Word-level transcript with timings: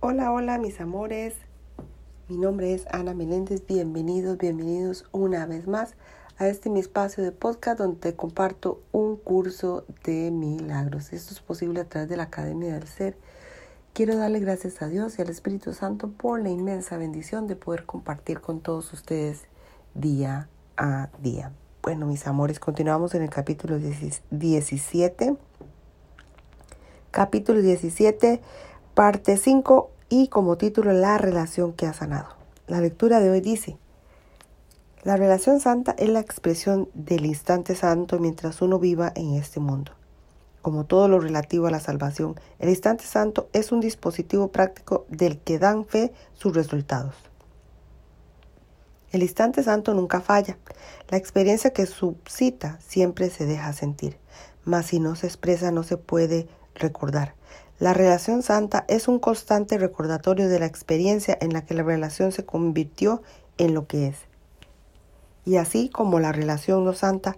Hola, 0.00 0.30
hola 0.30 0.58
mis 0.58 0.80
amores. 0.80 1.34
Mi 2.28 2.36
nombre 2.36 2.72
es 2.72 2.86
Ana 2.92 3.14
Meléndez. 3.14 3.66
Bienvenidos, 3.66 4.38
bienvenidos 4.38 5.04
una 5.10 5.44
vez 5.44 5.66
más 5.66 5.96
a 6.38 6.46
este 6.46 6.70
mi 6.70 6.78
espacio 6.78 7.24
de 7.24 7.32
podcast 7.32 7.80
donde 7.80 8.14
comparto 8.14 8.80
un 8.92 9.16
curso 9.16 9.84
de 10.04 10.30
milagros. 10.30 11.12
Esto 11.12 11.34
es 11.34 11.40
posible 11.40 11.80
a 11.80 11.88
través 11.88 12.08
de 12.08 12.16
la 12.16 12.22
Academia 12.22 12.74
del 12.74 12.86
Ser. 12.86 13.16
Quiero 13.92 14.16
darle 14.16 14.38
gracias 14.38 14.80
a 14.82 14.86
Dios 14.86 15.18
y 15.18 15.22
al 15.22 15.30
Espíritu 15.30 15.72
Santo 15.72 16.12
por 16.12 16.40
la 16.40 16.48
inmensa 16.48 16.96
bendición 16.96 17.48
de 17.48 17.56
poder 17.56 17.84
compartir 17.84 18.40
con 18.40 18.60
todos 18.60 18.92
ustedes 18.92 19.48
día 19.94 20.48
a 20.76 21.08
día. 21.20 21.50
Bueno, 21.82 22.06
mis 22.06 22.24
amores, 22.28 22.60
continuamos 22.60 23.16
en 23.16 23.22
el 23.22 23.30
capítulo 23.30 23.80
17. 24.30 25.36
Capítulo 27.10 27.62
17, 27.62 28.40
parte 28.98 29.36
5 29.36 29.92
y 30.08 30.26
como 30.26 30.58
título 30.58 30.92
La 30.92 31.18
relación 31.18 31.72
que 31.72 31.86
ha 31.86 31.92
sanado. 31.92 32.30
La 32.66 32.80
lectura 32.80 33.20
de 33.20 33.30
hoy 33.30 33.40
dice, 33.40 33.78
la 35.04 35.16
relación 35.16 35.60
santa 35.60 35.94
es 35.98 36.08
la 36.08 36.18
expresión 36.18 36.88
del 36.94 37.24
instante 37.24 37.76
santo 37.76 38.18
mientras 38.18 38.60
uno 38.60 38.80
viva 38.80 39.12
en 39.14 39.34
este 39.34 39.60
mundo. 39.60 39.92
Como 40.62 40.84
todo 40.84 41.06
lo 41.06 41.20
relativo 41.20 41.68
a 41.68 41.70
la 41.70 41.78
salvación, 41.78 42.34
el 42.58 42.70
instante 42.70 43.04
santo 43.04 43.48
es 43.52 43.70
un 43.70 43.78
dispositivo 43.78 44.48
práctico 44.48 45.06
del 45.08 45.38
que 45.38 45.60
dan 45.60 45.84
fe 45.84 46.12
sus 46.32 46.56
resultados. 46.56 47.14
El 49.12 49.22
instante 49.22 49.62
santo 49.62 49.94
nunca 49.94 50.20
falla. 50.20 50.58
La 51.08 51.18
experiencia 51.18 51.72
que 51.72 51.86
subsita 51.86 52.80
siempre 52.80 53.30
se 53.30 53.46
deja 53.46 53.72
sentir, 53.74 54.18
mas 54.64 54.86
si 54.86 54.98
no 54.98 55.14
se 55.14 55.28
expresa 55.28 55.70
no 55.70 55.84
se 55.84 55.98
puede 55.98 56.48
recordar. 56.74 57.36
La 57.78 57.94
relación 57.94 58.42
santa 58.42 58.84
es 58.88 59.08
un 59.08 59.18
constante 59.18 59.78
recordatorio 59.78 60.48
de 60.48 60.58
la 60.58 60.66
experiencia 60.66 61.38
en 61.40 61.52
la 61.52 61.64
que 61.64 61.74
la 61.74 61.82
relación 61.82 62.32
se 62.32 62.44
convirtió 62.44 63.22
en 63.56 63.74
lo 63.74 63.86
que 63.86 64.08
es. 64.08 64.16
Y 65.44 65.56
así 65.56 65.88
como 65.88 66.20
la 66.20 66.32
relación 66.32 66.84
no 66.84 66.92
santa 66.92 67.36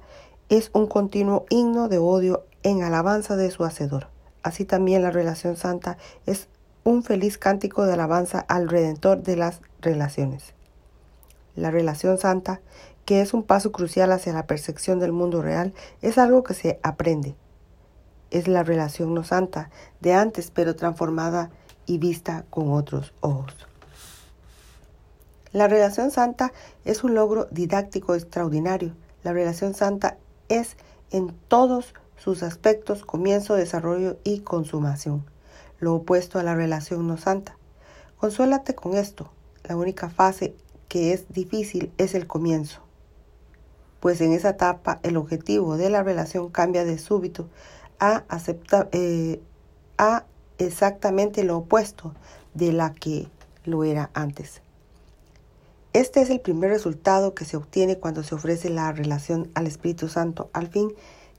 es 0.49 0.71
un 0.73 0.87
continuo 0.87 1.47
himno 1.51 1.89
de 1.89 1.99
odio 1.99 2.45
en 2.63 2.83
alabanza 2.83 3.37
de 3.37 3.51
su 3.51 3.65
hacedor, 3.65 4.09
así 4.43 4.65
también 4.65 5.03
la 5.03 5.11
relación 5.11 5.57
santa 5.57 5.97
es 6.27 6.49
un 6.85 7.03
feliz 7.03 7.39
cántico 7.39 7.85
de 7.87 7.93
alabanza 7.93 8.41
al 8.41 8.69
Redentor 8.69 9.23
de 9.23 9.37
las 9.37 9.61
relaciones 9.81 10.55
la 11.61 11.71
relación 11.71 12.19
santa, 12.19 12.61
que 13.05 13.21
es 13.21 13.35
un 13.35 13.43
paso 13.43 13.73
crucial 13.73 14.13
hacia 14.13 14.33
la 14.33 14.47
percepción 14.47 14.99
del 14.99 15.13
mundo 15.13 15.43
real, 15.43 15.73
es 16.03 16.19
algo 16.19 16.43
que 16.43 16.55
se 16.55 16.81
aprende. 16.83 17.35
Es 18.31 18.49
la 18.49 18.63
relación 18.63 19.15
no 19.15 19.25
santa 19.25 19.71
de 20.01 20.15
antes, 20.15 20.51
pero 20.51 20.77
transformada 20.77 21.51
y 21.87 21.99
vista 21.99 22.45
con 22.51 22.73
otros 22.73 23.13
ojos. 23.21 23.55
La 25.53 25.67
relación 25.67 26.13
santa 26.13 26.53
es 26.85 27.03
un 27.03 27.15
logro 27.15 27.49
didáctico 27.51 28.15
extraordinario. 28.15 28.95
La 29.25 29.33
relación 29.33 29.75
santa 29.75 30.17
es 30.49 30.77
en 31.11 31.35
todos 31.49 31.95
sus 32.17 32.43
aspectos 32.43 33.05
comienzo, 33.05 33.55
desarrollo 33.55 34.19
y 34.23 34.41
consumación, 34.41 35.25
lo 35.79 35.95
opuesto 35.95 36.39
a 36.39 36.43
la 36.43 36.55
relación 36.55 37.07
no 37.07 37.17
santa. 37.17 37.57
Consuélate 38.19 38.75
con 38.75 38.95
esto. 38.95 39.31
La 39.65 39.77
única 39.77 40.11
fase 40.11 40.55
que 40.89 41.13
es 41.13 41.25
difícil 41.33 41.93
es 41.99 42.15
el 42.15 42.27
comienzo, 42.27 42.81
pues 44.01 44.21
en 44.21 44.33
esa 44.33 44.51
etapa 44.51 45.01
el 45.03 45.17
objetivo 45.17 45.77
de 45.77 45.89
la 45.89 46.03
relación 46.03 46.51
cambia 46.51 46.85
de 46.85 46.99
súbito 46.99 47.49
a, 48.01 48.25
eh, 48.93 49.41
a 49.99 50.25
exactamente 50.59 51.45
lo 51.45 51.59
opuesto 51.59 52.15
de 52.55 52.73
la 52.73 52.93
que 52.93 53.29
lo 53.65 53.85
era 53.85 54.11
antes. 54.15 54.63
Este 55.93 56.23
es 56.23 56.31
el 56.31 56.41
primer 56.41 56.71
resultado 56.71 57.35
que 57.35 57.45
se 57.45 57.57
obtiene 57.57 57.99
cuando 57.99 58.23
se 58.23 58.35
ofrece 58.35 58.71
la 58.71 58.93
relación 58.93 59.51
al 59.55 59.67
Espíritu 59.67 60.09
Santo, 60.09 60.49
al 60.53 60.69
fin 60.69 60.93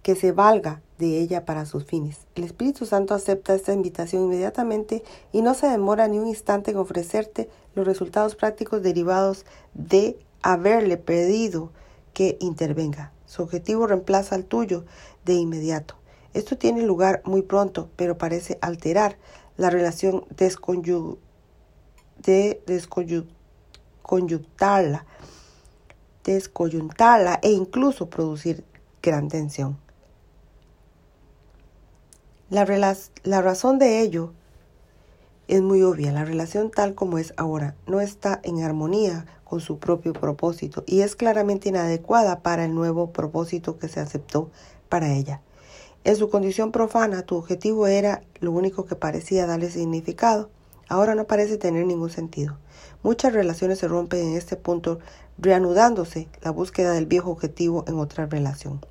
que 0.04 0.16
se 0.16 0.32
valga 0.32 0.82
de 0.98 1.20
ella 1.20 1.46
para 1.46 1.66
sus 1.66 1.86
fines. 1.86 2.28
El 2.36 2.44
Espíritu 2.44 2.86
Santo 2.86 3.14
acepta 3.14 3.56
esta 3.56 3.74
invitación 3.74 4.24
inmediatamente 4.24 5.04
y 5.32 5.42
no 5.42 5.54
se 5.54 5.68
demora 5.68 6.08
ni 6.08 6.20
un 6.20 6.28
instante 6.28 6.72
en 6.72 6.78
ofrecerte 6.78 7.50
los 7.76 7.86
resultados 7.86 8.36
prácticos 8.36 8.82
derivados 8.82 9.46
de 9.74 10.20
haberle 10.42 10.98
pedido 10.98 11.72
que 12.14 12.38
intervenga. 12.40 13.14
Su 13.26 13.44
objetivo 13.44 13.88
reemplaza 13.88 14.36
al 14.36 14.46
tuyo 14.46 14.86
de 15.24 15.34
inmediato. 15.34 16.01
Esto 16.34 16.58
tiene 16.58 16.84
lugar 16.84 17.22
muy 17.26 17.42
pronto, 17.42 17.90
pero 17.96 18.18
parece 18.18 18.58
alterar 18.62 19.18
la 19.58 19.70
relación 19.70 20.26
desconyug 20.30 21.18
de 22.18 22.62
e 27.42 27.52
incluso 27.52 28.10
producir 28.10 28.64
gran 29.02 29.28
tensión. 29.28 29.78
La 32.50 33.42
razón 33.42 33.80
de 33.80 34.02
ello 34.02 34.34
es 35.48 35.62
muy 35.62 35.84
obvia. 35.84 36.12
La 36.12 36.26
relación 36.26 36.70
tal 36.70 36.96
como 36.96 37.18
es 37.18 37.34
ahora 37.38 37.76
no 37.88 38.02
está 38.02 38.40
en 38.44 38.62
armonía 38.62 39.26
con 39.44 39.60
su 39.60 39.80
propio 39.80 40.14
propósito 40.14 40.84
y 40.86 41.02
es 41.02 41.16
claramente 41.16 41.70
inadecuada 41.70 42.40
para 42.40 42.66
el 42.66 42.74
nuevo 42.74 43.12
propósito 43.12 43.78
que 43.78 43.88
se 43.88 44.00
aceptó 44.00 44.50
para 44.90 45.14
ella. 45.14 45.42
En 46.04 46.16
su 46.16 46.30
condición 46.30 46.72
profana, 46.72 47.24
tu 47.24 47.36
objetivo 47.36 47.88
era 47.88 48.22
lo 48.40 48.52
único 48.52 48.86
que 48.86 48.96
parecía 48.96 49.46
darle 49.46 49.70
significado. 49.70 50.50
Ahora 50.88 51.16
no 51.16 51.26
parece 51.26 51.58
tener 51.58 51.86
ningún 51.86 52.10
sentido. 52.10 52.58
Muchas 53.04 53.34
relaciones 53.34 53.80
se 53.80 53.88
rompen 53.88 54.28
en 54.28 54.38
este 54.38 54.56
punto, 54.56 55.00
reanudándose 55.38 56.28
la 56.42 56.52
búsqueda 56.52 56.94
del 56.94 57.06
viejo 57.06 57.32
objetivo 57.32 57.86
en 57.88 58.00
otra 58.00 58.26
relación 58.26 58.82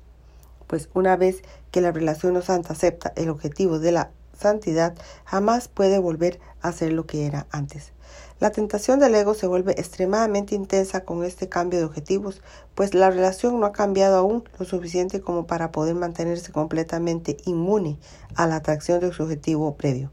pues 0.71 0.87
una 0.93 1.17
vez 1.17 1.41
que 1.69 1.81
la 1.81 1.91
relación 1.91 2.33
no 2.33 2.41
santa 2.41 2.71
acepta 2.71 3.11
el 3.17 3.27
objetivo 3.27 3.77
de 3.77 3.91
la 3.91 4.11
santidad, 4.39 4.95
jamás 5.25 5.67
puede 5.67 5.99
volver 5.99 6.39
a 6.61 6.71
ser 6.71 6.93
lo 6.93 7.05
que 7.05 7.25
era 7.25 7.45
antes. 7.51 7.91
La 8.41 8.51
tentación 8.51 8.97
del 8.97 9.13
ego 9.13 9.35
se 9.35 9.45
vuelve 9.45 9.73
extremadamente 9.73 10.55
intensa 10.55 11.05
con 11.05 11.23
este 11.23 11.47
cambio 11.47 11.77
de 11.77 11.85
objetivos, 11.85 12.41
pues 12.73 12.95
la 12.95 13.11
relación 13.11 13.59
no 13.59 13.67
ha 13.67 13.71
cambiado 13.71 14.17
aún 14.17 14.43
lo 14.57 14.65
suficiente 14.65 15.21
como 15.21 15.45
para 15.45 15.71
poder 15.71 15.93
mantenerse 15.93 16.51
completamente 16.51 17.37
inmune 17.45 17.99
a 18.33 18.47
la 18.47 18.55
atracción 18.55 18.99
de 18.99 19.13
su 19.13 19.21
objetivo 19.21 19.75
previo. 19.75 20.09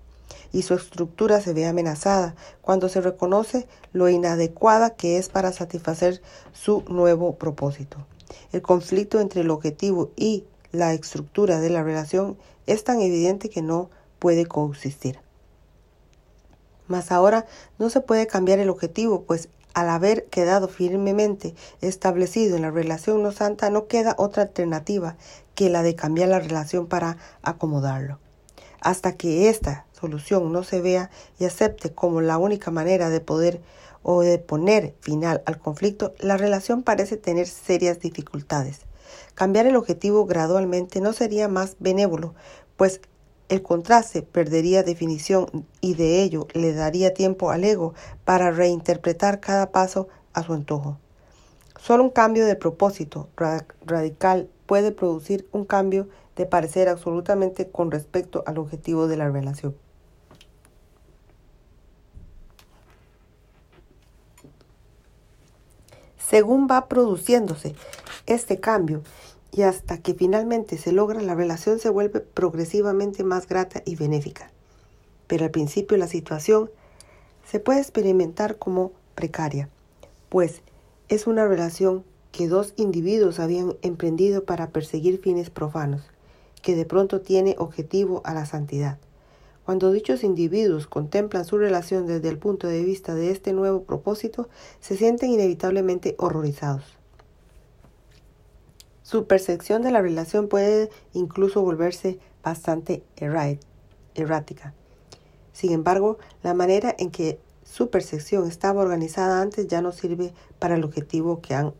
Y 0.52 0.60
su 0.60 0.74
estructura 0.74 1.40
se 1.40 1.54
ve 1.54 1.64
amenazada 1.64 2.34
cuando 2.60 2.90
se 2.90 3.00
reconoce 3.00 3.66
lo 3.94 4.10
inadecuada 4.10 4.90
que 4.90 5.16
es 5.16 5.30
para 5.30 5.50
satisfacer 5.50 6.20
su 6.52 6.84
nuevo 6.86 7.36
propósito. 7.36 7.96
El 8.52 8.60
conflicto 8.60 9.20
entre 9.20 9.40
el 9.40 9.48
objetivo 9.48 10.10
y 10.16 10.44
la 10.70 10.92
estructura 10.92 11.60
de 11.60 11.70
la 11.70 11.82
relación 11.82 12.36
es 12.66 12.84
tan 12.84 13.00
evidente 13.00 13.48
que 13.48 13.62
no 13.62 13.88
puede 14.18 14.44
coexistir. 14.44 15.18
Mas 16.88 17.12
ahora 17.12 17.46
no 17.78 17.90
se 17.90 18.00
puede 18.00 18.26
cambiar 18.26 18.58
el 18.58 18.70
objetivo, 18.70 19.22
pues 19.22 19.48
al 19.74 19.90
haber 19.90 20.24
quedado 20.24 20.66
firmemente 20.66 21.54
establecido 21.80 22.56
en 22.56 22.62
la 22.62 22.70
relación 22.70 23.22
no 23.22 23.30
santa, 23.30 23.70
no 23.70 23.86
queda 23.86 24.16
otra 24.18 24.42
alternativa 24.42 25.16
que 25.54 25.70
la 25.70 25.82
de 25.82 25.94
cambiar 25.94 26.30
la 26.30 26.40
relación 26.40 26.86
para 26.86 27.16
acomodarlo. 27.42 28.18
Hasta 28.80 29.12
que 29.12 29.48
esta 29.48 29.86
solución 29.92 30.52
no 30.52 30.62
se 30.64 30.80
vea 30.80 31.10
y 31.38 31.44
acepte 31.44 31.92
como 31.92 32.20
la 32.20 32.38
única 32.38 32.70
manera 32.70 33.08
de 33.10 33.20
poder 33.20 33.60
o 34.02 34.22
de 34.22 34.38
poner 34.38 34.94
final 35.00 35.42
al 35.46 35.58
conflicto, 35.58 36.14
la 36.18 36.36
relación 36.36 36.82
parece 36.82 37.16
tener 37.16 37.46
serias 37.46 38.00
dificultades. 38.00 38.80
Cambiar 39.34 39.66
el 39.66 39.76
objetivo 39.76 40.26
gradualmente 40.26 41.00
no 41.00 41.12
sería 41.12 41.48
más 41.48 41.76
benévolo, 41.78 42.34
pues 42.76 43.00
el 43.48 43.62
contraste 43.62 44.22
perdería 44.22 44.82
definición 44.82 45.66
y 45.80 45.94
de 45.94 46.22
ello 46.22 46.46
le 46.52 46.72
daría 46.74 47.14
tiempo 47.14 47.50
al 47.50 47.64
ego 47.64 47.94
para 48.24 48.50
reinterpretar 48.50 49.40
cada 49.40 49.72
paso 49.72 50.08
a 50.34 50.42
su 50.42 50.52
antojo. 50.52 50.98
Solo 51.80 52.04
un 52.04 52.10
cambio 52.10 52.44
de 52.44 52.56
propósito 52.56 53.28
radical 53.86 54.50
puede 54.66 54.92
producir 54.92 55.48
un 55.52 55.64
cambio 55.64 56.08
de 56.36 56.44
parecer 56.44 56.88
absolutamente 56.88 57.70
con 57.70 57.90
respecto 57.90 58.44
al 58.46 58.58
objetivo 58.58 59.08
de 59.08 59.16
la 59.16 59.30
relación. 59.30 59.74
Según 66.18 66.68
va 66.70 66.88
produciéndose 66.88 67.74
este 68.26 68.60
cambio 68.60 69.02
y 69.52 69.62
hasta 69.62 69.98
que 69.98 70.14
finalmente 70.14 70.78
se 70.78 70.92
logra, 70.92 71.20
la 71.20 71.34
relación 71.34 71.78
se 71.78 71.90
vuelve 71.90 72.20
progresivamente 72.20 73.24
más 73.24 73.48
grata 73.48 73.82
y 73.84 73.96
benéfica. 73.96 74.50
Pero 75.26 75.44
al 75.44 75.50
principio 75.50 75.96
la 75.96 76.06
situación 76.06 76.70
se 77.44 77.60
puede 77.60 77.80
experimentar 77.80 78.58
como 78.58 78.92
precaria, 79.14 79.68
pues 80.28 80.62
es 81.08 81.26
una 81.26 81.46
relación 81.46 82.04
que 82.32 82.48
dos 82.48 82.74
individuos 82.76 83.40
habían 83.40 83.76
emprendido 83.82 84.44
para 84.44 84.70
perseguir 84.70 85.18
fines 85.20 85.48
profanos, 85.48 86.02
que 86.62 86.76
de 86.76 86.84
pronto 86.84 87.20
tiene 87.20 87.56
objetivo 87.58 88.20
a 88.24 88.34
la 88.34 88.44
santidad. 88.44 88.98
Cuando 89.64 89.92
dichos 89.92 90.24
individuos 90.24 90.86
contemplan 90.86 91.44
su 91.44 91.58
relación 91.58 92.06
desde 92.06 92.28
el 92.28 92.38
punto 92.38 92.66
de 92.66 92.82
vista 92.84 93.14
de 93.14 93.30
este 93.30 93.52
nuevo 93.52 93.82
propósito, 93.82 94.48
se 94.80 94.96
sienten 94.96 95.30
inevitablemente 95.30 96.14
horrorizados. 96.18 96.97
Su 99.08 99.26
percepción 99.26 99.80
de 99.80 99.90
la 99.90 100.02
relación 100.02 100.48
puede 100.48 100.90
incluso 101.14 101.62
volverse 101.62 102.18
bastante 102.42 103.02
errática. 103.16 104.74
Sin 105.54 105.72
embargo, 105.72 106.18
la 106.42 106.52
manera 106.52 106.94
en 106.98 107.10
que 107.10 107.40
su 107.64 107.88
percepción 107.88 108.46
estaba 108.46 108.82
organizada 108.82 109.40
antes 109.40 109.66
ya 109.66 109.80
no 109.80 109.92
sirve 109.92 110.34
para 110.58 110.74
el 110.74 110.84
objetivo 110.84 111.40
que 111.40 111.54
han 111.54 111.72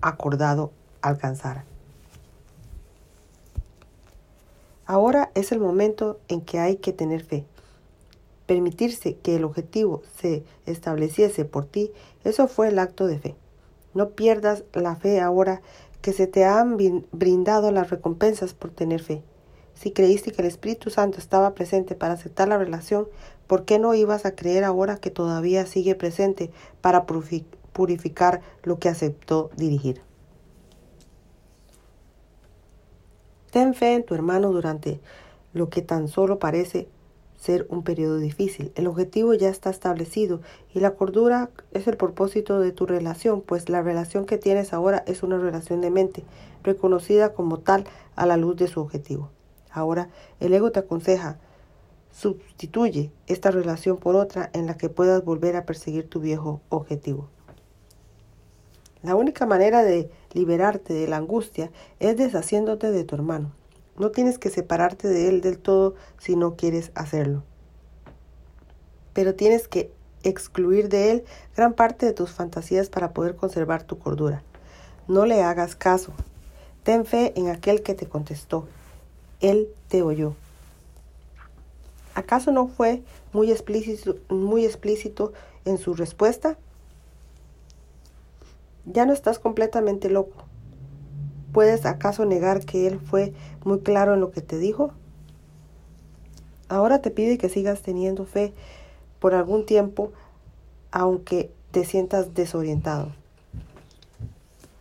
acordado 0.00 0.72
alcanzar. 1.02 1.64
Ahora 4.86 5.30
es 5.34 5.52
el 5.52 5.60
momento 5.60 6.18
en 6.28 6.40
que 6.40 6.60
hay 6.60 6.76
que 6.76 6.94
tener 6.94 7.22
fe. 7.22 7.44
Permitirse 8.46 9.16
que 9.16 9.36
el 9.36 9.44
objetivo 9.44 10.00
se 10.16 10.44
estableciese 10.64 11.44
por 11.44 11.66
ti, 11.66 11.92
eso 12.24 12.48
fue 12.48 12.68
el 12.68 12.78
acto 12.78 13.06
de 13.06 13.18
fe. 13.18 13.36
No 13.92 14.10
pierdas 14.10 14.64
la 14.74 14.96
fe 14.96 15.20
ahora 15.20 15.60
que 16.02 16.12
se 16.12 16.26
te 16.26 16.44
han 16.44 16.76
brindado 17.12 17.72
las 17.72 17.90
recompensas 17.90 18.54
por 18.54 18.70
tener 18.70 19.02
fe. 19.02 19.22
Si 19.74 19.92
creíste 19.92 20.32
que 20.32 20.42
el 20.42 20.48
Espíritu 20.48 20.90
Santo 20.90 21.18
estaba 21.18 21.54
presente 21.54 21.94
para 21.94 22.14
aceptar 22.14 22.48
la 22.48 22.58
relación, 22.58 23.06
¿por 23.46 23.64
qué 23.64 23.78
no 23.78 23.94
ibas 23.94 24.26
a 24.26 24.34
creer 24.34 24.64
ahora 24.64 24.96
que 24.96 25.10
todavía 25.10 25.66
sigue 25.66 25.94
presente 25.94 26.50
para 26.80 27.06
purificar 27.06 28.40
lo 28.64 28.78
que 28.78 28.88
aceptó 28.88 29.50
dirigir? 29.56 30.02
Ten 33.50 33.74
fe 33.74 33.94
en 33.94 34.04
tu 34.04 34.14
hermano 34.14 34.52
durante 34.52 35.00
lo 35.52 35.68
que 35.70 35.80
tan 35.80 36.08
solo 36.08 36.38
parece 36.38 36.88
ser 37.38 37.66
un 37.70 37.82
periodo 37.82 38.18
difícil. 38.18 38.72
El 38.74 38.86
objetivo 38.86 39.32
ya 39.32 39.48
está 39.48 39.70
establecido 39.70 40.40
y 40.74 40.80
la 40.80 40.94
cordura 40.94 41.50
es 41.72 41.86
el 41.86 41.96
propósito 41.96 42.60
de 42.60 42.72
tu 42.72 42.84
relación, 42.84 43.40
pues 43.40 43.68
la 43.68 43.80
relación 43.80 44.26
que 44.26 44.38
tienes 44.38 44.72
ahora 44.72 45.04
es 45.06 45.22
una 45.22 45.38
relación 45.38 45.80
de 45.80 45.90
mente, 45.90 46.24
reconocida 46.62 47.32
como 47.32 47.58
tal 47.58 47.84
a 48.16 48.26
la 48.26 48.36
luz 48.36 48.56
de 48.56 48.68
su 48.68 48.80
objetivo. 48.80 49.30
Ahora, 49.70 50.10
el 50.40 50.52
ego 50.52 50.72
te 50.72 50.80
aconseja, 50.80 51.38
sustituye 52.10 53.12
esta 53.26 53.50
relación 53.50 53.96
por 53.96 54.16
otra 54.16 54.50
en 54.52 54.66
la 54.66 54.76
que 54.76 54.88
puedas 54.88 55.24
volver 55.24 55.56
a 55.56 55.64
perseguir 55.64 56.08
tu 56.08 56.20
viejo 56.20 56.60
objetivo. 56.68 57.28
La 59.02 59.14
única 59.14 59.46
manera 59.46 59.84
de 59.84 60.10
liberarte 60.32 60.92
de 60.92 61.06
la 61.06 61.18
angustia 61.18 61.70
es 62.00 62.16
deshaciéndote 62.16 62.90
de 62.90 63.04
tu 63.04 63.14
hermano. 63.14 63.52
No 63.98 64.10
tienes 64.10 64.38
que 64.38 64.50
separarte 64.50 65.08
de 65.08 65.28
él 65.28 65.40
del 65.40 65.58
todo 65.58 65.94
si 66.18 66.36
no 66.36 66.56
quieres 66.56 66.92
hacerlo. 66.94 67.42
Pero 69.12 69.34
tienes 69.34 69.68
que 69.68 69.92
excluir 70.22 70.88
de 70.88 71.10
él 71.10 71.24
gran 71.56 71.74
parte 71.74 72.06
de 72.06 72.12
tus 72.12 72.30
fantasías 72.30 72.88
para 72.90 73.12
poder 73.12 73.36
conservar 73.36 73.82
tu 73.82 73.98
cordura. 73.98 74.42
No 75.06 75.26
le 75.26 75.42
hagas 75.42 75.76
caso. 75.76 76.12
Ten 76.82 77.04
fe 77.04 77.32
en 77.36 77.48
aquel 77.48 77.82
que 77.82 77.94
te 77.94 78.06
contestó 78.06 78.66
él 79.40 79.68
te 79.88 80.02
oyó. 80.02 80.34
¿Acaso 82.14 82.50
no 82.50 82.66
fue 82.66 83.02
muy 83.32 83.52
explícito, 83.52 84.16
muy 84.28 84.64
explícito 84.64 85.32
en 85.64 85.78
su 85.78 85.94
respuesta? 85.94 86.58
Ya 88.84 89.06
no 89.06 89.12
estás 89.12 89.38
completamente 89.38 90.10
loco. 90.10 90.47
¿Puedes 91.52 91.86
acaso 91.86 92.24
negar 92.24 92.64
que 92.64 92.86
Él 92.86 93.00
fue 93.00 93.32
muy 93.64 93.80
claro 93.80 94.14
en 94.14 94.20
lo 94.20 94.30
que 94.30 94.42
te 94.42 94.58
dijo? 94.58 94.92
Ahora 96.68 97.00
te 97.00 97.10
pide 97.10 97.38
que 97.38 97.48
sigas 97.48 97.82
teniendo 97.82 98.26
fe 98.26 98.52
por 99.18 99.34
algún 99.34 99.64
tiempo, 99.64 100.12
aunque 100.90 101.50
te 101.70 101.84
sientas 101.84 102.34
desorientado. 102.34 103.12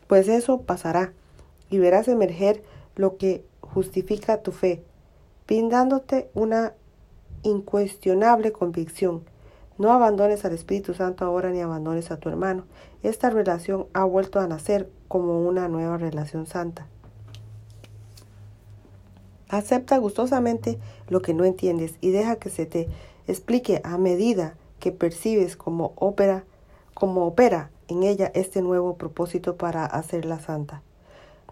Pues 0.08 0.28
eso 0.28 0.62
pasará 0.62 1.14
y 1.70 1.80
verás 1.80 2.08
emerger 2.08 2.64
lo 2.96 3.18
que 3.18 3.46
justifica 3.62 4.42
tu 4.42 4.52
fe, 4.52 4.84
brindándote 5.48 6.30
una 6.34 6.74
incuestionable 7.44 8.52
convicción. 8.52 9.24
No 9.78 9.92
abandones 9.92 10.44
al 10.44 10.54
Espíritu 10.54 10.94
Santo 10.94 11.24
ahora 11.24 11.52
ni 11.52 11.62
abandones 11.62 12.10
a 12.10 12.18
tu 12.18 12.30
hermano. 12.30 12.66
Esta 13.04 13.30
relación 13.30 13.86
ha 13.94 14.04
vuelto 14.06 14.40
a 14.40 14.48
nacer 14.48 14.90
como 15.08 15.42
una 15.42 15.68
nueva 15.68 15.98
relación 15.98 16.46
santa. 16.48 16.88
Acepta 19.50 19.98
gustosamente 19.98 20.78
lo 21.08 21.22
que 21.22 21.34
no 21.34 21.46
entiendes 21.46 21.96
y 22.02 22.12
deja 22.12 22.36
que 22.36 22.50
se 22.50 22.66
te 22.66 22.90
explique 23.28 23.82
a 23.84 23.98
medida 23.98 24.56
que 24.80 24.92
percibes 24.92 25.56
cómo 25.56 25.94
opera, 25.96 26.44
cómo 26.94 27.26
opera 27.26 27.70
en 27.88 28.04
ella 28.04 28.32
este 28.34 28.62
nuevo 28.62 28.98
propósito 28.98 29.56
para 29.56 29.86
hacerla 29.86 30.40
santa. 30.40 30.82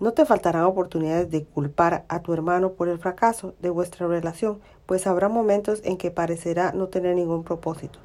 No 0.01 0.11
te 0.11 0.25
faltarán 0.25 0.65
oportunidades 0.65 1.31
de 1.31 1.45
culpar 1.45 2.03
a 2.09 2.19
tu 2.19 2.33
hermano 2.33 2.73
por 2.73 2.89
el 2.89 2.99
fracaso 2.99 3.53
de 3.61 3.69
vuestra 3.69 4.07
relación, 4.07 4.59
pues 4.85 5.07
habrá 5.07 5.29
momentos 5.29 5.81
en 5.85 5.95
que 5.95 6.11
parecerá 6.11 6.73
no 6.73 6.87
tener 6.87 7.15
ningún 7.15 7.45
propósito. 7.45 7.99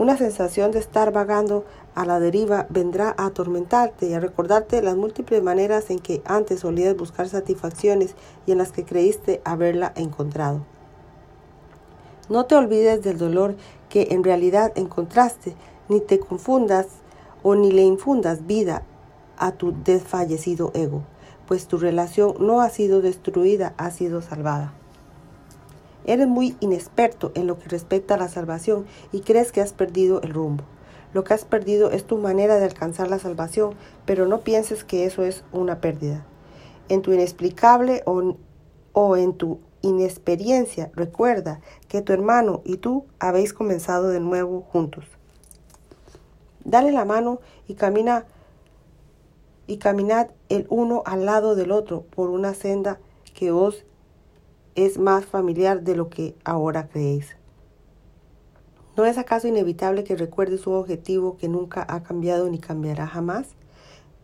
Una 0.00 0.16
sensación 0.16 0.70
de 0.70 0.78
estar 0.78 1.12
vagando 1.12 1.66
a 1.94 2.06
la 2.06 2.20
deriva 2.20 2.64
vendrá 2.70 3.14
a 3.18 3.26
atormentarte 3.26 4.08
y 4.08 4.14
a 4.14 4.20
recordarte 4.20 4.80
las 4.80 4.96
múltiples 4.96 5.42
maneras 5.42 5.90
en 5.90 5.98
que 5.98 6.22
antes 6.24 6.60
solías 6.60 6.96
buscar 6.96 7.28
satisfacciones 7.28 8.14
y 8.46 8.52
en 8.52 8.56
las 8.56 8.72
que 8.72 8.86
creíste 8.86 9.42
haberla 9.44 9.92
encontrado. 9.96 10.64
No 12.30 12.46
te 12.46 12.54
olvides 12.54 13.02
del 13.02 13.18
dolor 13.18 13.56
que 13.90 14.08
en 14.12 14.24
realidad 14.24 14.72
encontraste, 14.74 15.54
ni 15.90 16.00
te 16.00 16.18
confundas 16.18 16.86
o 17.42 17.54
ni 17.54 17.70
le 17.70 17.82
infundas 17.82 18.46
vida 18.46 18.84
a 19.36 19.52
tu 19.52 19.74
desfallecido 19.84 20.70
ego 20.72 21.02
pues 21.50 21.66
tu 21.66 21.78
relación 21.78 22.34
no 22.38 22.60
ha 22.60 22.68
sido 22.68 23.02
destruida, 23.02 23.74
ha 23.76 23.90
sido 23.90 24.22
salvada. 24.22 24.72
Eres 26.04 26.26
muy 26.26 26.56
inexperto 26.60 27.32
en 27.34 27.46
lo 27.46 27.58
que 27.58 27.68
respecta 27.68 28.14
a 28.14 28.18
la 28.18 28.28
salvación 28.28 28.86
y 29.12 29.20
crees 29.20 29.52
que 29.52 29.60
has 29.60 29.72
perdido 29.72 30.20
el 30.22 30.32
rumbo. 30.32 30.64
Lo 31.12 31.24
que 31.24 31.34
has 31.34 31.44
perdido 31.44 31.90
es 31.90 32.04
tu 32.04 32.18
manera 32.18 32.58
de 32.58 32.64
alcanzar 32.64 33.08
la 33.08 33.18
salvación, 33.18 33.74
pero 34.06 34.26
no 34.26 34.40
pienses 34.40 34.84
que 34.84 35.04
eso 35.04 35.24
es 35.24 35.44
una 35.52 35.80
pérdida. 35.80 36.24
En 36.88 37.02
tu 37.02 37.12
inexplicable 37.12 38.02
o, 38.06 38.36
o 38.92 39.16
en 39.16 39.34
tu 39.34 39.60
inexperiencia, 39.82 40.90
recuerda 40.94 41.60
que 41.88 42.02
tu 42.02 42.12
hermano 42.12 42.62
y 42.64 42.76
tú 42.76 43.06
habéis 43.18 43.52
comenzado 43.52 44.08
de 44.08 44.20
nuevo 44.20 44.62
juntos. 44.62 45.04
Dale 46.64 46.92
la 46.92 47.04
mano 47.04 47.40
y 47.66 47.74
camina 47.74 48.26
y 49.66 49.78
caminad 49.78 50.30
el 50.48 50.66
uno 50.68 51.02
al 51.06 51.24
lado 51.24 51.54
del 51.54 51.70
otro 51.70 52.02
por 52.02 52.30
una 52.30 52.54
senda 52.54 52.98
que 53.34 53.52
os 53.52 53.84
es 54.74 54.98
más 54.98 55.26
familiar 55.26 55.82
de 55.82 55.96
lo 55.96 56.08
que 56.08 56.34
ahora 56.44 56.88
creéis. 56.88 57.36
¿No 58.96 59.04
es 59.04 59.18
acaso 59.18 59.48
inevitable 59.48 60.04
que 60.04 60.16
recuerdes 60.16 60.66
un 60.66 60.74
objetivo 60.74 61.36
que 61.36 61.48
nunca 61.48 61.86
ha 61.88 62.02
cambiado 62.02 62.48
ni 62.50 62.58
cambiará 62.58 63.06
jamás? 63.06 63.48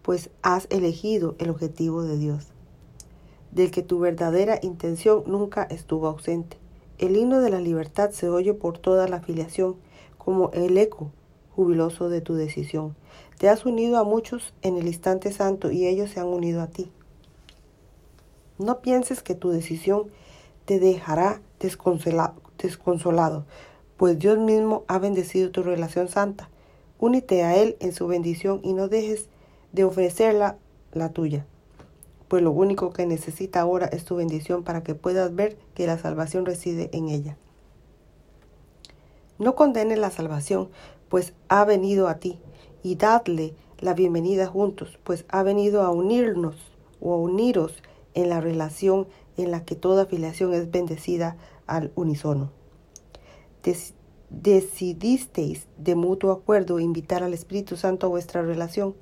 Pues 0.03 0.31
has 0.43 0.67
elegido 0.71 1.35
el 1.39 1.51
objetivo 1.51 2.03
de 2.03 2.19
Dios, 2.19 2.49
del 3.53 3.71
que 3.71 3.83
tu 3.83 3.99
verdadera 3.99 4.59
intención 4.63 5.25
nunca 5.27 5.63
estuvo 5.65 6.09
ausente. 6.09 6.59
El 6.99 7.17
himno 7.17 7.41
de 7.41 7.51
la 7.51 7.61
libertad 7.61 8.11
se 8.11 8.29
oye 8.29 8.55
por 8.55 8.79
toda 8.79 9.09
la 9.09 9.17
afiliación 9.17 9.77
como 10.19 10.51
el 10.53 10.77
eco 10.79 11.11
jubiloso 11.55 12.09
de 12.09 12.21
tu 12.21 12.35
decisión. 12.35 12.95
Te 13.39 13.49
has 13.49 13.65
unido 13.65 13.99
a 13.99 14.05
muchos 14.05 14.53
en 14.63 14.77
el 14.77 14.87
instante 14.87 15.33
santo 15.33 15.71
y 15.71 15.87
ellos 15.87 16.11
se 16.11 16.21
han 16.21 16.27
unido 16.27 16.61
a 16.61 16.67
ti. 16.67 16.91
No 18.59 18.81
pienses 18.81 19.23
que 19.23 19.35
tu 19.35 19.51
decisión 19.51 20.11
te 20.67 20.79
dejará 20.81 21.41
desconsolado, 21.61 23.45
pues 23.97 24.19
Dios 24.19 24.39
mismo 24.39 24.85
ha 24.89 24.99
bendecido 24.99 25.51
tu 25.51 25.63
relación 25.63 26.09
santa. 26.09 26.51
Únete 26.99 27.45
a 27.45 27.57
Él 27.57 27.77
en 27.81 27.93
su 27.93 28.07
bendición 28.07 28.61
y 28.63 28.73
no 28.73 28.89
dejes 28.89 29.29
de 29.73 29.85
ofrecerla 29.85 30.59
la 30.93 31.11
tuya, 31.11 31.47
pues 32.29 32.43
lo 32.43 32.51
único 32.51 32.93
que 32.93 33.07
necesita 33.07 33.61
ahora 33.61 33.87
es 33.87 34.05
tu 34.05 34.17
bendición 34.17 34.65
para 34.65 34.83
que 34.83 34.95
puedas 34.95 35.35
ver 35.35 35.57
que 35.75 35.87
la 35.87 35.99
salvación 35.99 36.45
reside 36.45 36.91
en 36.93 37.09
ella. 37.09 37.37
No 39.39 39.55
condenes 39.55 39.99
la 39.99 40.11
salvación, 40.11 40.69
pues 41.09 41.35
ha 41.49 41.65
venido 41.65 42.09
a 42.09 42.17
ti 42.17 42.39
y 42.83 42.97
dadle 42.97 43.55
la 43.79 43.95
bienvenida 43.95 44.47
juntos, 44.47 44.99
pues 45.05 45.27
ha 45.29 45.43
venido 45.43 45.83
a 45.83 45.91
unirnos 45.91 46.57
o 47.01 47.13
a 47.13 47.19
uniros 47.19 47.75
en 48.17 48.29
la 48.29 48.41
relación 48.41 49.07
en 49.37 49.53
la 49.53 49.65
que 49.65 49.77
toda 49.77 50.03
afiliación 50.03 50.53
es 50.53 50.73
bendecida 50.73 51.37
al 51.69 51.93
unísono. 51.95 52.51
decidisteis 54.29 55.69
de 55.79 55.95
mutuo 55.95 56.33
acuerdo 56.33 56.81
invitar 56.81 57.23
al 57.23 57.33
Espíritu 57.33 57.77
Santo 57.77 58.07
a 58.07 58.11
vuestra 58.11 58.43
relación. 58.43 58.97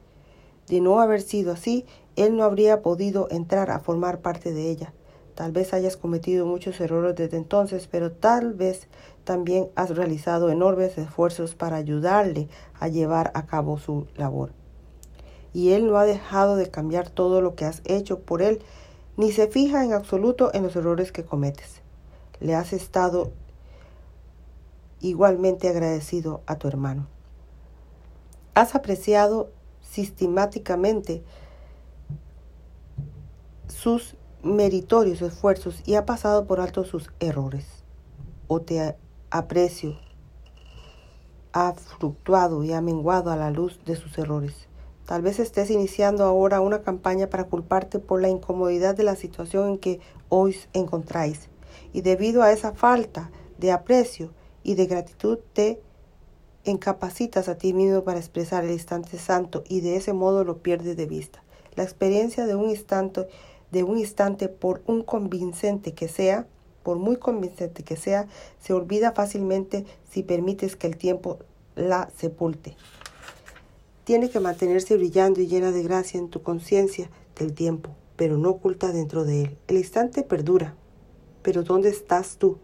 De 0.68 0.82
no 0.82 1.00
haber 1.00 1.22
sido 1.22 1.52
así, 1.52 1.86
Él 2.16 2.36
no 2.36 2.44
habría 2.44 2.82
podido 2.82 3.28
entrar 3.30 3.70
a 3.70 3.80
formar 3.80 4.20
parte 4.20 4.52
de 4.52 4.70
ella, 4.70 4.92
Tal 5.34 5.50
vez 5.50 5.74
hayas 5.74 5.96
cometido 5.96 6.46
muchos 6.46 6.80
errores 6.80 7.16
desde 7.16 7.36
entonces, 7.36 7.88
pero 7.90 8.12
tal 8.12 8.54
vez 8.54 8.86
también 9.24 9.68
has 9.74 9.90
realizado 9.96 10.48
enormes 10.48 10.96
esfuerzos 10.96 11.56
para 11.56 11.76
ayudarle 11.76 12.48
a 12.78 12.86
llevar 12.86 13.32
a 13.34 13.46
cabo 13.46 13.78
su 13.78 14.06
labor. 14.14 14.52
Y 15.52 15.72
Él 15.72 15.88
no 15.88 15.98
ha 15.98 16.04
dejado 16.04 16.54
de 16.54 16.70
cambiar 16.70 17.10
todo 17.10 17.40
lo 17.40 17.56
que 17.56 17.64
has 17.64 17.82
hecho 17.84 18.20
por 18.20 18.42
Él, 18.42 18.60
ni 19.16 19.32
se 19.32 19.48
fija 19.48 19.84
en 19.84 19.92
absoluto 19.92 20.52
en 20.54 20.62
los 20.62 20.76
errores 20.76 21.12
que 21.12 21.24
cometes. 21.24 21.82
Le 22.40 22.54
has 22.54 22.72
estado 22.72 23.32
igualmente 25.00 25.68
agradecido 25.68 26.42
a 26.46 26.56
tu 26.56 26.68
hermano. 26.68 27.06
Has 28.54 28.74
apreciado 28.74 29.50
sistemáticamente 29.82 31.22
sus 33.68 34.16
meritorios 34.42 35.22
esfuerzos 35.22 35.82
y 35.86 35.94
ha 35.94 36.06
pasado 36.06 36.46
por 36.46 36.60
alto 36.60 36.84
sus 36.84 37.10
errores. 37.20 37.66
O 38.46 38.60
te 38.60 38.96
aprecio, 39.30 39.98
ha 41.52 41.72
fluctuado 41.72 42.62
y 42.62 42.72
ha 42.72 42.80
menguado 42.80 43.30
a 43.30 43.36
la 43.36 43.50
luz 43.50 43.80
de 43.84 43.96
sus 43.96 44.16
errores. 44.18 44.68
Tal 45.06 45.22
vez 45.22 45.38
estés 45.38 45.70
iniciando 45.70 46.24
ahora 46.24 46.60
una 46.60 46.82
campaña 46.82 47.28
para 47.28 47.44
culparte 47.44 47.98
por 47.98 48.22
la 48.22 48.28
incomodidad 48.28 48.94
de 48.94 49.04
la 49.04 49.16
situación 49.16 49.68
en 49.68 49.78
que 49.78 50.00
hoy 50.28 50.56
encontráis. 50.72 51.48
Y 51.92 52.00
debido 52.00 52.42
a 52.42 52.52
esa 52.52 52.72
falta 52.72 53.30
de 53.58 53.72
aprecio 53.72 54.32
y 54.62 54.74
de 54.74 54.86
gratitud 54.86 55.38
te 55.52 55.80
incapacitas 56.64 57.48
a 57.48 57.58
ti 57.58 57.74
mismo 57.74 58.04
para 58.04 58.18
expresar 58.18 58.64
el 58.64 58.70
instante 58.70 59.18
santo 59.18 59.62
y 59.68 59.80
de 59.82 59.96
ese 59.96 60.12
modo 60.12 60.44
lo 60.44 60.62
pierdes 60.62 60.96
de 60.96 61.06
vista. 61.06 61.42
La 61.74 61.82
experiencia 61.82 62.46
de 62.46 62.54
un 62.54 62.70
instante 62.70 63.28
de 63.74 63.82
un 63.82 63.98
instante, 63.98 64.48
por 64.48 64.82
un 64.86 65.02
convincente 65.02 65.94
que 65.94 66.06
sea, 66.06 66.46
por 66.84 66.98
muy 66.98 67.16
convincente 67.16 67.82
que 67.82 67.96
sea, 67.96 68.28
se 68.60 68.72
olvida 68.72 69.10
fácilmente 69.10 69.84
si 70.08 70.22
permites 70.22 70.76
que 70.76 70.86
el 70.86 70.96
tiempo 70.96 71.40
la 71.74 72.08
sepulte. 72.16 72.76
Tiene 74.04 74.28
que 74.30 74.38
mantenerse 74.38 74.96
brillando 74.96 75.40
y 75.40 75.46
llena 75.46 75.72
de 75.72 75.82
gracia 75.82 76.20
en 76.20 76.28
tu 76.28 76.42
conciencia 76.42 77.10
del 77.36 77.54
tiempo, 77.54 77.90
pero 78.16 78.36
no 78.36 78.50
oculta 78.50 78.92
dentro 78.92 79.24
de 79.24 79.42
él. 79.42 79.58
El 79.66 79.78
instante 79.78 80.22
perdura, 80.22 80.74
pero 81.42 81.62
¿dónde 81.62 81.88
estás 81.88 82.36
tú? 82.36 82.58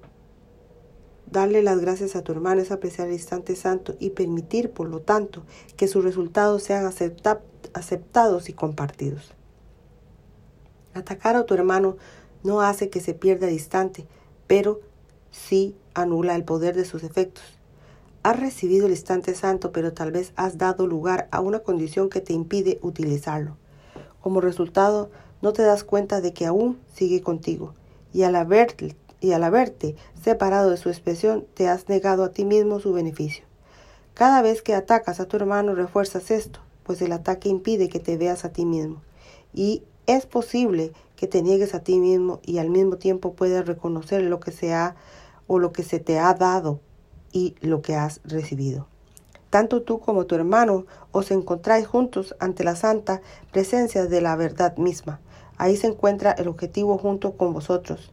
Darle 1.31 1.63
las 1.63 1.81
gracias 1.81 2.17
a 2.17 2.23
tu 2.23 2.33
hermano 2.33 2.61
es 2.61 2.71
apreciar 2.71 3.09
el 3.09 3.15
instante 3.15 3.57
santo 3.57 3.95
y 3.99 4.11
permitir, 4.11 4.71
por 4.71 4.89
lo 4.89 5.01
tanto, 5.01 5.45
que 5.77 5.89
sus 5.89 6.05
resultados 6.05 6.63
sean 6.63 6.85
aceptados 6.85 8.49
y 8.49 8.53
compartidos. 8.53 9.33
Atacar 10.93 11.37
a 11.37 11.47
tu 11.47 11.55
hermano 11.55 11.97
no 12.43 12.61
hace 12.61 12.91
que 12.91 13.01
se 13.01 13.15
pierda 13.15 13.47
el 13.47 13.55
instante, 13.55 14.07
pero 14.47 14.81
sí 15.31 15.77
anula 15.95 16.35
el 16.35 16.45
poder 16.45 16.75
de 16.75 16.85
sus 16.85 17.05
efectos. 17.05 17.45
Has 18.23 18.39
recibido 18.39 18.85
el 18.85 18.93
instante 18.93 19.35
santo, 19.35 19.73
pero 19.73 19.95
tal 19.95 20.12
vez 20.12 20.35
has 20.37 20.59
dado 20.59 20.87
lugar 20.87 21.27
a 21.31 21.41
una 21.41 21.61
condición 21.61 22.11
que 22.11 22.21
te 22.21 22.35
impide 22.35 22.79
utilizarlo. 22.83 23.57
Como 24.21 24.43
resultado, 24.43 25.11
no 25.41 25.55
te 25.55 25.62
das 25.62 25.85
cuenta 25.85 26.21
de 26.21 26.35
que 26.35 26.45
aún 26.45 26.79
sigue 26.95 27.23
contigo, 27.23 27.73
y 28.12 28.25
al, 28.25 28.37
haberte, 28.37 28.95
y 29.21 29.33
al 29.33 29.43
haberte 29.43 29.97
separado 30.23 30.69
de 30.69 30.77
su 30.77 30.91
expresión, 30.91 31.47
te 31.55 31.67
has 31.67 31.89
negado 31.89 32.23
a 32.23 32.31
ti 32.31 32.45
mismo 32.45 32.79
su 32.79 32.93
beneficio. 32.93 33.45
Cada 34.12 34.43
vez 34.43 34.61
que 34.61 34.75
atacas 34.75 35.19
a 35.19 35.25
tu 35.25 35.39
hermano, 35.39 35.75
refuerzas 35.75 36.31
esto, 36.31 36.61
pues 36.83 37.00
el 37.00 37.12
ataque 37.12 37.49
impide 37.49 37.89
que 37.89 38.00
te 38.00 38.19
veas 38.19 38.45
a 38.45 38.53
ti 38.53 38.67
mismo, 38.67 39.00
y 39.55 39.83
es 40.07 40.27
posible 40.27 40.93
que 41.17 41.27
te 41.27 41.41
niegues 41.41 41.75
a 41.75 41.81
ti 41.81 41.99
mismo 41.99 42.41
y 42.43 42.59
al 42.59 42.69
mismo 42.69 42.97
tiempo 42.97 43.33
puedas 43.33 43.65
reconocer 43.65 44.23
lo 44.25 44.41
que 44.41 44.53
se 44.53 44.75
ha 44.75 44.95
o 45.47 45.59
lo 45.59 45.73
que 45.73 45.85
se 45.85 46.00
te 46.00 46.19
ha 46.19 46.35
dado 46.35 46.81
y 47.33 47.55
lo 47.61 47.83
que 47.83 47.97
has 47.97 48.21
recibido. 48.25 48.87
Tanto 49.51 49.83
tú 49.83 49.99
como 49.99 50.27
tu 50.27 50.37
hermano 50.37 50.87
os 51.11 51.31
encontráis 51.31 51.87
juntos 51.87 52.37
ante 52.39 52.63
la 52.63 52.77
santa 52.77 53.21
presencia 53.51 54.07
de 54.07 54.21
la 54.21 54.37
verdad 54.37 54.77
misma. 54.77 55.21
Ahí 55.59 55.77
se 55.77 55.89
encuentra 55.89 56.31
el 56.33 56.49
objetivo 56.49 56.99
junto 56.99 57.37
con 57.37 57.53
vosotros. 57.53 58.13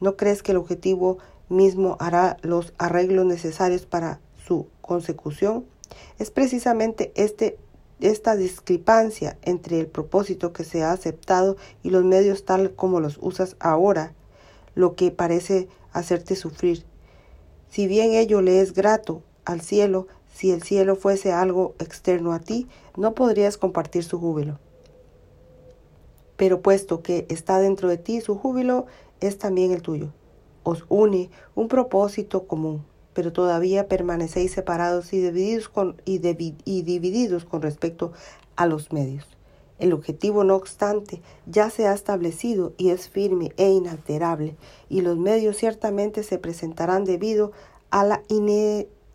¿No 0.00 0.16
crees 0.16 0.42
que 0.42 0.52
el 0.52 0.58
objetivo 0.58 1.18
mismo 1.48 1.96
hará 2.00 2.36
los 2.42 2.74
arreglos 2.78 3.24
necesarios 3.24 3.86
para 3.86 4.20
su 4.44 4.66
consecución? 4.80 5.64
Es 6.18 6.30
precisamente 6.30 7.12
este 7.14 7.58
esta 8.00 8.36
discrepancia 8.36 9.38
entre 9.42 9.80
el 9.80 9.86
propósito 9.86 10.52
que 10.52 10.64
se 10.64 10.82
ha 10.82 10.92
aceptado 10.92 11.56
y 11.82 11.90
los 11.90 12.04
medios 12.04 12.44
tal 12.44 12.74
como 12.74 13.00
los 13.00 13.18
usas 13.22 13.56
ahora, 13.60 14.12
lo 14.74 14.94
que 14.94 15.10
parece 15.10 15.68
hacerte 15.92 16.36
sufrir. 16.36 16.84
Si 17.74 17.88
bien 17.88 18.12
ello 18.12 18.40
le 18.40 18.60
es 18.60 18.72
grato 18.72 19.24
al 19.44 19.60
cielo, 19.60 20.06
si 20.32 20.52
el 20.52 20.62
cielo 20.62 20.94
fuese 20.94 21.32
algo 21.32 21.74
externo 21.80 22.32
a 22.32 22.38
ti, 22.38 22.68
no 22.96 23.14
podrías 23.14 23.58
compartir 23.58 24.04
su 24.04 24.20
júbilo. 24.20 24.60
Pero 26.36 26.60
puesto 26.60 27.02
que 27.02 27.26
está 27.28 27.58
dentro 27.58 27.88
de 27.88 27.98
ti, 27.98 28.20
su 28.20 28.36
júbilo 28.36 28.86
es 29.18 29.38
también 29.38 29.72
el 29.72 29.82
tuyo. 29.82 30.12
Os 30.62 30.84
une 30.88 31.30
un 31.56 31.66
propósito 31.66 32.46
común 32.46 32.84
pero 33.14 33.32
todavía 33.32 33.88
permanecéis 33.88 34.52
separados 34.52 35.12
y 35.12 35.20
divididos 35.20 35.68
con, 35.68 36.02
y, 36.04 36.18
divididos 36.18 37.44
con 37.44 37.62
respecto 37.62 38.12
a 38.56 38.66
los 38.66 38.92
medios. 38.92 39.24
El 39.78 39.92
objetivo, 39.92 40.44
no 40.44 40.54
obstante, 40.54 41.20
ya 41.46 41.68
se 41.70 41.86
ha 41.86 41.94
establecido 41.94 42.74
y 42.76 42.90
es 42.90 43.08
firme 43.08 43.52
e 43.56 43.70
inalterable, 43.70 44.56
y 44.88 45.00
los 45.00 45.18
medios 45.18 45.56
ciertamente 45.56 46.22
se 46.22 46.38
presentarán 46.38 47.04
debido 47.04 47.52
a 47.90 48.04
la 48.04 48.22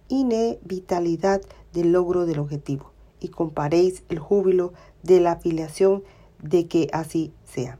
inevitabilidad 0.09 1.41
del 1.71 1.91
logro 1.93 2.25
del 2.25 2.39
objetivo, 2.39 2.91
y 3.19 3.29
comparéis 3.29 4.03
el 4.09 4.19
júbilo 4.19 4.73
de 5.03 5.21
la 5.21 5.33
afiliación 5.33 6.03
de 6.41 6.67
que 6.67 6.89
así 6.91 7.31
sea. 7.45 7.79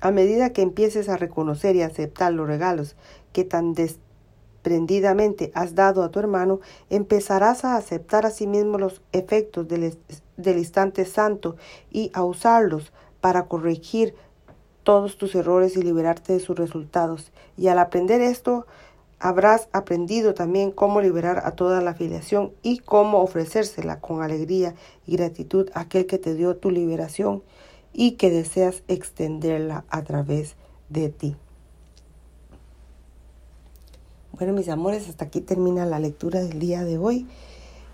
A 0.00 0.10
medida 0.12 0.52
que 0.52 0.62
empieces 0.62 1.08
a 1.08 1.16
reconocer 1.16 1.76
y 1.76 1.82
aceptar 1.82 2.32
los 2.32 2.46
regalos 2.46 2.96
que 3.32 3.44
tan 3.44 3.74
des 3.74 3.98
prendidamente 4.62 5.50
has 5.54 5.74
dado 5.74 6.02
a 6.02 6.10
tu 6.10 6.18
hermano, 6.18 6.60
empezarás 6.90 7.64
a 7.64 7.76
aceptar 7.76 8.26
a 8.26 8.30
sí 8.30 8.46
los 8.46 9.02
efectos 9.12 9.66
del, 9.68 9.96
del 10.42 10.58
instante 10.58 11.04
santo 11.04 11.56
y 11.90 12.10
a 12.14 12.24
usarlos 12.24 12.92
para 13.20 13.46
corregir 13.46 14.14
todos 14.82 15.18
tus 15.18 15.34
errores 15.34 15.76
y 15.76 15.82
liberarte 15.82 16.32
de 16.32 16.40
sus 16.40 16.56
resultados. 16.56 17.32
Y 17.56 17.68
al 17.68 17.78
aprender 17.78 18.20
esto, 18.20 18.66
habrás 19.18 19.68
aprendido 19.72 20.34
también 20.34 20.72
cómo 20.72 21.00
liberar 21.00 21.42
a 21.44 21.52
toda 21.52 21.80
la 21.82 21.90
afiliación 21.90 22.52
y 22.62 22.78
cómo 22.78 23.20
ofrecérsela 23.20 24.00
con 24.00 24.22
alegría 24.22 24.74
y 25.06 25.16
gratitud 25.16 25.68
a 25.74 25.80
aquel 25.80 26.06
que 26.06 26.18
te 26.18 26.34
dio 26.34 26.56
tu 26.56 26.70
liberación 26.70 27.42
y 27.92 28.12
que 28.12 28.30
deseas 28.30 28.82
extenderla 28.88 29.84
a 29.90 30.02
través 30.02 30.56
de 30.88 31.10
ti. 31.10 31.36
Bueno, 34.32 34.54
mis 34.54 34.70
amores, 34.70 35.06
hasta 35.08 35.26
aquí 35.26 35.42
termina 35.42 35.84
la 35.84 35.98
lectura 35.98 36.40
del 36.40 36.58
día 36.58 36.82
de 36.82 36.96
hoy. 36.96 37.26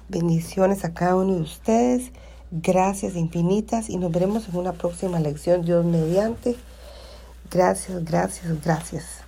Bendiciones 0.08 0.84
a 0.84 0.94
cada 0.94 1.16
uno 1.16 1.34
de 1.34 1.40
ustedes. 1.40 2.12
Gracias 2.62 3.16
infinitas 3.16 3.90
y 3.90 3.98
nos 3.98 4.10
veremos 4.10 4.48
en 4.48 4.56
una 4.56 4.72
próxima 4.72 5.20
lección, 5.20 5.62
Dios 5.62 5.84
mediante. 5.84 6.56
Gracias, 7.50 8.02
gracias, 8.02 8.64
gracias. 8.64 9.25